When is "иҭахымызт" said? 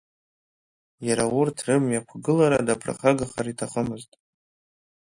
3.51-4.11